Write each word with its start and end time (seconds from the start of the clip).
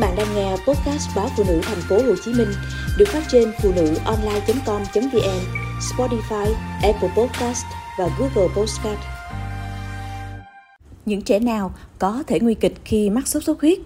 bạn 0.00 0.16
đang 0.16 0.34
nghe 0.34 0.50
podcast 0.50 1.16
báo 1.16 1.28
phụ 1.36 1.44
nữ 1.48 1.60
thành 1.62 1.80
phố 1.88 1.96
Hồ 1.96 2.14
Chí 2.24 2.32
Minh 2.32 2.48
được 2.98 3.08
phát 3.08 3.22
trên 3.28 3.52
phụ 3.62 3.72
nữ 3.76 3.94
online.com.vn, 4.04 5.40
Spotify, 5.80 6.46
Apple 6.82 7.10
Podcast 7.16 7.64
và 7.98 8.08
Google 8.18 8.54
Podcast. 8.56 8.98
Những 11.06 11.22
trẻ 11.22 11.38
nào 11.38 11.72
có 11.98 12.22
thể 12.26 12.40
nguy 12.40 12.54
kịch 12.54 12.74
khi 12.84 13.10
mắc 13.10 13.28
sốt 13.28 13.44
xuất 13.44 13.60
huyết? 13.60 13.78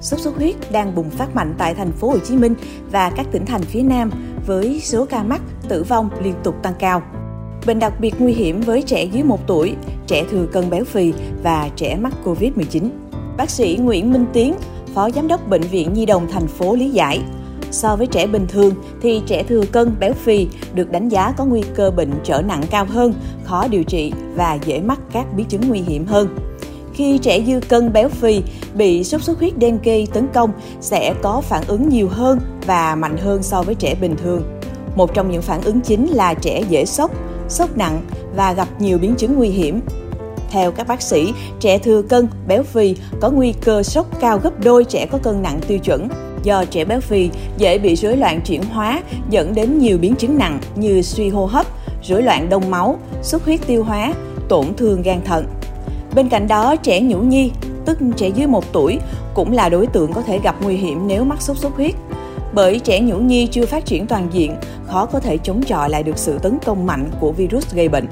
Sốt 0.00 0.20
xuất 0.20 0.36
huyết 0.36 0.54
đang 0.72 0.94
bùng 0.94 1.10
phát 1.10 1.34
mạnh 1.34 1.54
tại 1.58 1.74
thành 1.74 1.92
phố 1.92 2.08
Hồ 2.08 2.18
Chí 2.18 2.36
Minh 2.36 2.54
và 2.90 3.10
các 3.16 3.26
tỉnh 3.32 3.46
thành 3.46 3.62
phía 3.62 3.82
Nam 3.82 4.10
với 4.46 4.80
số 4.80 5.06
ca 5.06 5.22
mắc, 5.22 5.40
tử 5.68 5.82
vong 5.82 6.10
liên 6.22 6.34
tục 6.44 6.54
tăng 6.62 6.74
cao. 6.78 7.02
Bệnh 7.66 7.78
đặc 7.78 7.92
biệt 8.00 8.14
nguy 8.18 8.32
hiểm 8.32 8.60
với 8.60 8.82
trẻ 8.82 9.04
dưới 9.04 9.22
1 9.22 9.46
tuổi, 9.46 9.74
trẻ 10.06 10.24
thừa 10.30 10.46
cân 10.52 10.70
béo 10.70 10.84
phì 10.84 11.12
và 11.42 11.70
trẻ 11.76 11.96
mắc 11.96 12.12
Covid-19. 12.24 12.88
Bác 13.36 13.50
sĩ 13.50 13.78
Nguyễn 13.80 14.12
Minh 14.12 14.26
Tiến, 14.32 14.54
Phó 14.94 15.10
Giám 15.10 15.28
đốc 15.28 15.48
Bệnh 15.48 15.60
viện 15.60 15.92
Nhi 15.94 16.06
đồng 16.06 16.28
thành 16.32 16.46
phố 16.46 16.76
lý 16.76 16.90
giải. 16.90 17.20
So 17.70 17.96
với 17.96 18.06
trẻ 18.06 18.26
bình 18.26 18.46
thường 18.48 18.74
thì 19.02 19.22
trẻ 19.26 19.42
thừa 19.42 19.62
cân 19.72 19.94
béo 20.00 20.12
phì 20.12 20.48
được 20.74 20.92
đánh 20.92 21.08
giá 21.08 21.34
có 21.36 21.44
nguy 21.44 21.62
cơ 21.74 21.90
bệnh 21.90 22.10
trở 22.24 22.42
nặng 22.42 22.62
cao 22.70 22.84
hơn, 22.84 23.14
khó 23.44 23.68
điều 23.68 23.84
trị 23.84 24.12
và 24.34 24.58
dễ 24.64 24.80
mắc 24.80 25.00
các 25.12 25.26
biến 25.36 25.46
chứng 25.46 25.60
nguy 25.68 25.80
hiểm 25.80 26.06
hơn. 26.06 26.28
Khi 26.94 27.18
trẻ 27.18 27.44
dư 27.46 27.60
cân 27.68 27.92
béo 27.92 28.08
phì 28.08 28.42
bị 28.74 29.04
sốt 29.04 29.22
xuất 29.22 29.38
huyết 29.38 29.52
dengue 29.60 30.06
tấn 30.12 30.26
công 30.34 30.50
sẽ 30.80 31.14
có 31.22 31.40
phản 31.40 31.62
ứng 31.66 31.88
nhiều 31.88 32.08
hơn 32.08 32.40
và 32.66 32.94
mạnh 32.94 33.16
hơn 33.16 33.42
so 33.42 33.62
với 33.62 33.74
trẻ 33.74 33.94
bình 34.00 34.16
thường. 34.22 34.42
Một 34.96 35.14
trong 35.14 35.30
những 35.30 35.42
phản 35.42 35.62
ứng 35.62 35.80
chính 35.80 36.06
là 36.06 36.34
trẻ 36.34 36.62
dễ 36.68 36.84
sốc, 36.84 37.10
sốc 37.48 37.76
nặng 37.76 38.02
và 38.36 38.52
gặp 38.52 38.68
nhiều 38.78 38.98
biến 38.98 39.14
chứng 39.14 39.34
nguy 39.36 39.48
hiểm. 39.48 39.80
Theo 40.50 40.70
các 40.70 40.88
bác 40.88 41.02
sĩ, 41.02 41.32
trẻ 41.60 41.78
thừa 41.78 42.02
cân, 42.02 42.28
béo 42.48 42.62
phì 42.62 42.96
có 43.20 43.30
nguy 43.30 43.52
cơ 43.52 43.82
sốc 43.82 44.20
cao 44.20 44.38
gấp 44.38 44.64
đôi 44.64 44.84
trẻ 44.84 45.06
có 45.10 45.18
cân 45.18 45.42
nặng 45.42 45.60
tiêu 45.68 45.78
chuẩn. 45.78 46.08
Do 46.42 46.64
trẻ 46.64 46.84
béo 46.84 47.00
phì 47.00 47.30
dễ 47.56 47.78
bị 47.78 47.96
rối 47.96 48.16
loạn 48.16 48.40
chuyển 48.40 48.62
hóa 48.62 49.02
dẫn 49.30 49.54
đến 49.54 49.78
nhiều 49.78 49.98
biến 49.98 50.14
chứng 50.16 50.38
nặng 50.38 50.58
như 50.76 51.02
suy 51.02 51.28
hô 51.28 51.46
hấp, 51.46 51.66
rối 52.02 52.22
loạn 52.22 52.48
đông 52.48 52.70
máu, 52.70 52.98
xuất 53.22 53.44
huyết 53.44 53.60
tiêu 53.66 53.84
hóa, 53.84 54.14
tổn 54.48 54.66
thương 54.76 55.02
gan 55.02 55.20
thận. 55.24 55.46
Bên 56.14 56.28
cạnh 56.28 56.48
đó, 56.48 56.76
trẻ 56.76 57.00
nhũ 57.00 57.18
nhi, 57.18 57.50
tức 57.84 57.98
trẻ 58.16 58.28
dưới 58.28 58.46
1 58.46 58.72
tuổi, 58.72 58.98
cũng 59.34 59.52
là 59.52 59.68
đối 59.68 59.86
tượng 59.86 60.12
có 60.12 60.22
thể 60.22 60.38
gặp 60.38 60.56
nguy 60.62 60.76
hiểm 60.76 61.08
nếu 61.08 61.24
mắc 61.24 61.42
sốt 61.42 61.58
xuất 61.58 61.72
huyết. 61.72 61.94
Bởi 62.54 62.78
trẻ 62.78 63.00
nhũ 63.00 63.16
nhi 63.16 63.46
chưa 63.46 63.66
phát 63.66 63.84
triển 63.84 64.06
toàn 64.06 64.28
diện, 64.32 64.56
khó 64.86 65.06
có 65.06 65.20
thể 65.20 65.38
chống 65.38 65.62
chọi 65.62 65.90
lại 65.90 66.02
được 66.02 66.18
sự 66.18 66.38
tấn 66.38 66.58
công 66.66 66.86
mạnh 66.86 67.10
của 67.20 67.32
virus 67.32 67.74
gây 67.74 67.88
bệnh. 67.88 68.06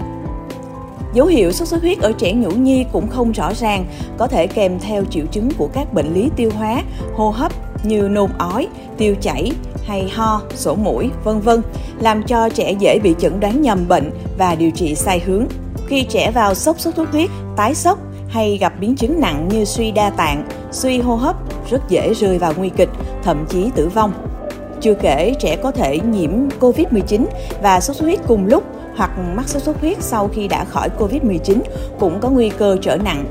Dấu 1.15 1.27
hiệu 1.27 1.53
sốt 1.53 1.69
xuất 1.69 1.83
huyết 1.83 1.99
ở 1.99 2.13
trẻ 2.19 2.33
nhũ 2.33 2.51
nhi 2.51 2.85
cũng 2.93 3.09
không 3.09 3.33
rõ 3.33 3.53
ràng, 3.55 3.85
có 4.19 4.27
thể 4.27 4.47
kèm 4.47 4.79
theo 4.79 5.05
triệu 5.11 5.27
chứng 5.27 5.49
của 5.59 5.69
các 5.73 5.95
bệnh 5.95 6.15
lý 6.15 6.31
tiêu 6.37 6.51
hóa, 6.59 6.83
hô 7.15 7.31
hấp 7.31 7.53
như 7.85 8.09
nôn 8.09 8.31
ói, 8.39 8.69
tiêu 8.99 9.15
chảy 9.21 9.53
hay 9.87 10.09
ho, 10.09 10.41
sổ 10.55 10.75
mũi, 10.75 11.11
vân 11.25 11.41
vân, 11.41 11.63
làm 12.01 12.23
cho 12.23 12.49
trẻ 12.49 12.73
dễ 12.79 12.99
bị 13.03 13.15
chẩn 13.19 13.41
đoán 13.41 13.63
nhầm 13.63 13.89
bệnh 13.89 14.11
và 14.39 14.55
điều 14.55 14.71
trị 14.71 14.95
sai 14.95 15.21
hướng. 15.21 15.47
Khi 15.87 16.03
trẻ 16.03 16.31
vào 16.31 16.55
sốc 16.55 16.81
sốt 16.81 16.95
xuất 16.95 17.11
huyết, 17.13 17.31
tái 17.57 17.75
sốc 17.75 17.99
hay 18.29 18.59
gặp 18.61 18.73
biến 18.81 18.97
chứng 18.97 19.21
nặng 19.21 19.49
như 19.49 19.65
suy 19.65 19.91
đa 19.91 20.11
tạng, 20.11 20.49
suy 20.73 20.99
hô 20.99 21.17
hấp 21.17 21.37
rất 21.71 21.89
dễ 21.89 22.15
rơi 22.15 22.39
vào 22.39 22.53
nguy 22.57 22.69
kịch, 22.69 22.91
thậm 23.23 23.47
chí 23.49 23.71
tử 23.75 23.89
vong. 23.89 24.13
Chưa 24.83 24.95
kể 24.95 25.35
trẻ 25.39 25.57
có 25.57 25.71
thể 25.71 26.01
nhiễm 26.11 26.31
COVID-19 26.61 27.25
và 27.63 27.81
sốt 27.81 27.97
xuất 27.97 28.05
huyết 28.05 28.21
cùng 28.27 28.47
lúc 28.47 28.65
hoặc 28.97 29.11
mắc 29.35 29.49
sốt 29.49 29.63
xuất 29.63 29.81
huyết 29.81 29.97
sau 30.01 30.29
khi 30.35 30.49
đã 30.49 30.65
khỏi 30.65 30.89
COVID-19 30.99 31.59
cũng 31.99 32.21
có 32.21 32.31
nguy 32.31 32.49
cơ 32.49 32.77
trở 32.83 32.97
nặng. 32.97 33.25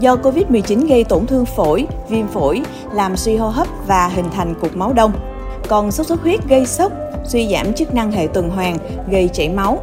Do 0.00 0.16
COVID-19 0.16 0.88
gây 0.88 1.04
tổn 1.04 1.26
thương 1.26 1.44
phổi, 1.44 1.86
viêm 2.08 2.28
phổi, 2.28 2.62
làm 2.92 3.16
suy 3.16 3.36
hô 3.36 3.48
hấp 3.48 3.66
và 3.86 4.08
hình 4.08 4.24
thành 4.32 4.54
cục 4.60 4.76
máu 4.76 4.92
đông. 4.92 5.12
Còn 5.68 5.92
sốt 5.92 6.06
xuất 6.06 6.22
huyết 6.22 6.40
gây 6.48 6.66
sốc, 6.66 6.92
suy 7.24 7.48
giảm 7.48 7.72
chức 7.72 7.94
năng 7.94 8.12
hệ 8.12 8.26
tuần 8.26 8.50
hoàn, 8.50 8.78
gây 9.10 9.28
chảy 9.32 9.48
máu. 9.48 9.80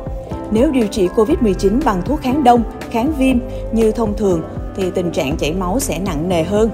Nếu 0.52 0.72
điều 0.72 0.88
trị 0.88 1.10
COVID-19 1.16 1.80
bằng 1.86 2.02
thuốc 2.06 2.22
kháng 2.22 2.44
đông, 2.44 2.64
kháng 2.92 3.14
viêm 3.18 3.38
như 3.72 3.92
thông 3.92 4.18
thường 4.18 4.42
thì 4.76 4.92
tình 4.96 5.12
trạng 5.12 5.38
chảy 5.38 5.54
máu 5.54 5.80
sẽ 5.80 6.00
nặng 6.00 6.30
nề 6.30 6.44
hơn. 6.44 6.70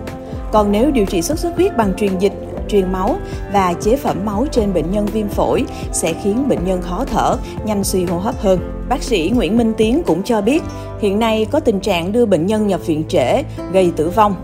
Còn 0.51 0.71
nếu 0.71 0.91
điều 0.91 1.05
trị 1.05 1.21
sốt 1.21 1.39
xuất 1.39 1.55
huyết 1.55 1.77
bằng 1.77 1.93
truyền 1.97 2.19
dịch 2.19 2.33
truyền 2.69 2.91
máu 2.91 3.17
và 3.53 3.73
chế 3.73 3.95
phẩm 3.95 4.17
máu 4.25 4.45
trên 4.51 4.73
bệnh 4.73 4.91
nhân 4.91 5.05
viêm 5.05 5.27
phổi 5.27 5.65
sẽ 5.91 6.13
khiến 6.23 6.47
bệnh 6.49 6.65
nhân 6.65 6.81
khó 6.81 7.05
thở, 7.05 7.35
nhanh 7.65 7.83
suy 7.83 8.05
hô 8.05 8.17
hấp 8.17 8.39
hơn. 8.41 8.59
Bác 8.89 9.03
sĩ 9.03 9.31
Nguyễn 9.35 9.57
Minh 9.57 9.73
Tiến 9.77 10.01
cũng 10.05 10.23
cho 10.23 10.41
biết, 10.41 10.63
hiện 11.01 11.19
nay 11.19 11.47
có 11.51 11.59
tình 11.59 11.79
trạng 11.79 12.11
đưa 12.11 12.25
bệnh 12.25 12.45
nhân 12.45 12.67
nhập 12.67 12.87
viện 12.87 13.03
trễ, 13.09 13.43
gây 13.71 13.91
tử 13.95 14.09
vong. 14.09 14.35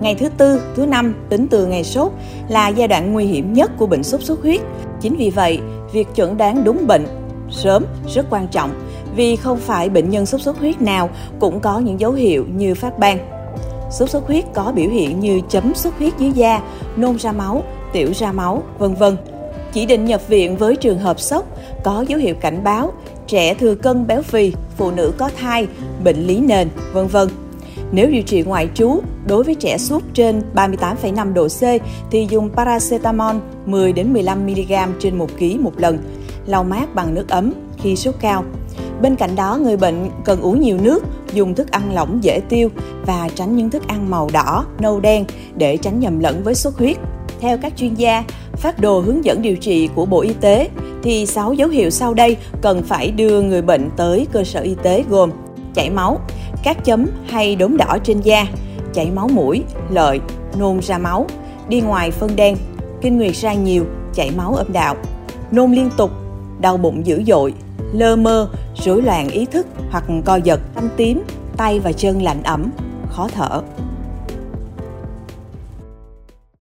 Ngày 0.00 0.14
thứ 0.14 0.28
tư, 0.28 0.60
thứ 0.76 0.86
năm 0.86 1.14
tính 1.28 1.46
từ 1.50 1.66
ngày 1.66 1.84
sốt 1.84 2.12
là 2.48 2.68
giai 2.68 2.88
đoạn 2.88 3.12
nguy 3.12 3.24
hiểm 3.24 3.52
nhất 3.52 3.70
của 3.78 3.86
bệnh 3.86 4.02
sốt 4.02 4.22
xuất 4.22 4.42
huyết. 4.42 4.60
Chính 5.00 5.16
vì 5.16 5.30
vậy, 5.30 5.58
việc 5.92 6.08
chẩn 6.14 6.36
đoán 6.36 6.64
đúng 6.64 6.86
bệnh 6.86 7.06
sớm 7.50 7.84
rất 8.08 8.26
quan 8.30 8.48
trọng 8.48 8.70
vì 9.16 9.36
không 9.36 9.58
phải 9.58 9.88
bệnh 9.88 10.10
nhân 10.10 10.26
sốt 10.26 10.40
xuất 10.40 10.58
huyết 10.58 10.82
nào 10.82 11.10
cũng 11.38 11.60
có 11.60 11.78
những 11.78 12.00
dấu 12.00 12.12
hiệu 12.12 12.44
như 12.56 12.74
phát 12.74 12.98
ban. 12.98 13.37
Sốt 13.90 14.10
xuất 14.10 14.26
huyết 14.26 14.44
có 14.54 14.72
biểu 14.72 14.90
hiện 14.90 15.20
như 15.20 15.40
chấm 15.48 15.74
xuất 15.74 15.98
huyết 15.98 16.12
dưới 16.18 16.32
da, 16.32 16.62
nôn 16.96 17.18
ra 17.18 17.32
máu, 17.32 17.62
tiểu 17.92 18.12
ra 18.14 18.32
máu, 18.32 18.62
vân 18.78 18.94
vân. 18.94 19.16
Chỉ 19.72 19.86
định 19.86 20.04
nhập 20.04 20.28
viện 20.28 20.56
với 20.56 20.76
trường 20.76 20.98
hợp 20.98 21.20
sốc 21.20 21.44
có 21.84 22.04
dấu 22.08 22.18
hiệu 22.18 22.34
cảnh 22.34 22.64
báo 22.64 22.92
trẻ 23.26 23.54
thừa 23.54 23.74
cân 23.74 24.06
béo 24.06 24.22
phì, 24.22 24.52
phụ 24.76 24.90
nữ 24.90 25.12
có 25.18 25.30
thai, 25.36 25.66
bệnh 26.04 26.26
lý 26.26 26.40
nền, 26.40 26.68
vân 26.92 27.06
vân. 27.06 27.28
Nếu 27.92 28.10
điều 28.10 28.22
trị 28.22 28.42
ngoại 28.42 28.68
trú 28.74 29.00
đối 29.26 29.44
với 29.44 29.54
trẻ 29.54 29.78
sốt 29.78 30.02
trên 30.14 30.42
38,5 30.54 31.32
độ 31.32 31.48
C 31.48 31.82
thì 32.10 32.26
dùng 32.30 32.50
paracetamol 32.56 33.36
10 33.66 33.92
đến 33.92 34.12
15 34.12 34.46
mg 34.46 34.72
trên 34.98 35.18
1 35.18 35.26
kg 35.38 35.62
một 35.62 35.72
lần, 35.76 35.98
lau 36.46 36.64
mát 36.64 36.94
bằng 36.94 37.14
nước 37.14 37.28
ấm 37.28 37.52
khi 37.78 37.96
sốt 37.96 38.14
cao. 38.20 38.44
Bên 39.02 39.16
cạnh 39.16 39.36
đó, 39.36 39.58
người 39.62 39.76
bệnh 39.76 40.10
cần 40.24 40.40
uống 40.40 40.60
nhiều 40.60 40.78
nước, 40.82 41.04
dùng 41.34 41.54
thức 41.54 41.70
ăn 41.70 41.94
lỏng 41.94 42.18
dễ 42.24 42.40
tiêu 42.48 42.68
và 43.06 43.28
tránh 43.34 43.56
những 43.56 43.70
thức 43.70 43.88
ăn 43.88 44.10
màu 44.10 44.28
đỏ, 44.32 44.66
nâu 44.78 45.00
đen 45.00 45.24
để 45.56 45.76
tránh 45.76 46.00
nhầm 46.00 46.18
lẫn 46.18 46.42
với 46.44 46.54
xuất 46.54 46.78
huyết. 46.78 46.96
Theo 47.40 47.58
các 47.58 47.72
chuyên 47.76 47.94
gia, 47.94 48.24
phát 48.52 48.80
đồ 48.80 49.00
hướng 49.00 49.24
dẫn 49.24 49.42
điều 49.42 49.56
trị 49.56 49.88
của 49.94 50.06
Bộ 50.06 50.20
Y 50.20 50.32
tế 50.40 50.68
thì 51.02 51.26
6 51.26 51.52
dấu 51.52 51.68
hiệu 51.68 51.90
sau 51.90 52.14
đây 52.14 52.36
cần 52.62 52.82
phải 52.82 53.10
đưa 53.10 53.42
người 53.42 53.62
bệnh 53.62 53.90
tới 53.96 54.26
cơ 54.32 54.44
sở 54.44 54.60
y 54.60 54.74
tế 54.82 55.04
gồm 55.08 55.30
chảy 55.74 55.90
máu, 55.90 56.20
các 56.62 56.84
chấm 56.84 57.06
hay 57.28 57.56
đốm 57.56 57.76
đỏ 57.76 57.98
trên 58.04 58.20
da, 58.20 58.46
chảy 58.94 59.10
máu 59.10 59.28
mũi, 59.28 59.62
lợi, 59.90 60.20
nôn 60.58 60.80
ra 60.82 60.98
máu, 60.98 61.26
đi 61.68 61.80
ngoài 61.80 62.10
phân 62.10 62.36
đen, 62.36 62.56
kinh 63.00 63.16
nguyệt 63.16 63.34
ra 63.34 63.52
nhiều, 63.54 63.84
chảy 64.14 64.30
máu 64.36 64.54
âm 64.54 64.72
đạo, 64.72 64.96
nôn 65.50 65.72
liên 65.72 65.90
tục, 65.96 66.10
đau 66.60 66.76
bụng 66.76 67.06
dữ 67.06 67.22
dội, 67.26 67.54
lơ 67.92 68.16
mơ, 68.16 68.48
rối 68.84 69.02
loạn 69.02 69.28
ý 69.28 69.44
thức 69.44 69.66
hoặc 69.90 70.04
co 70.24 70.36
giật, 70.36 70.60
tâm 70.74 70.88
tím, 70.96 71.22
tay 71.56 71.80
và 71.80 71.92
chân 71.92 72.22
lạnh 72.22 72.42
ẩm, 72.42 72.70
khó 73.08 73.28
thở. 73.34 73.62